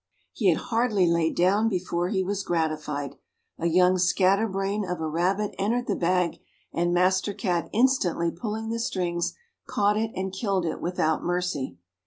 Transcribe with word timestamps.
He 0.31 0.49
had 0.49 0.57
hardly 0.57 1.05
laid 1.05 1.35
down 1.35 1.69
before 1.69 2.09
he 2.09 2.23
was 2.23 2.41
gratified. 2.41 3.17
A 3.59 3.67
young 3.67 3.99
scatterbrain 3.99 4.83
of 4.83 4.99
a 4.99 5.07
rabbit 5.07 5.53
entered 5.59 5.85
the 5.85 5.95
bag, 5.95 6.37
and 6.73 6.91
Master 6.91 7.35
Cat 7.35 7.69
instantly 7.71 8.31
pulling 8.31 8.69
the 8.69 8.79
strings, 8.79 9.35
caught 9.67 9.97
it 9.97 10.09
and 10.15 10.33
killed 10.33 10.65
it 10.65 10.81
without 10.81 11.23
mercy. 11.23 11.77